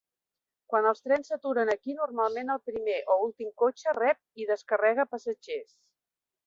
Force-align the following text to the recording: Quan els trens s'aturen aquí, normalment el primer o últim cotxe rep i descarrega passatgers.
Quan 0.73 0.87
els 0.91 1.03
trens 1.07 1.29
s'aturen 1.31 1.71
aquí, 1.73 1.95
normalment 1.99 2.49
el 2.55 2.63
primer 2.71 2.97
o 3.17 3.21
últim 3.27 3.55
cotxe 3.63 3.97
rep 4.01 4.43
i 4.45 4.51
descarrega 4.55 5.11
passatgers. 5.13 5.75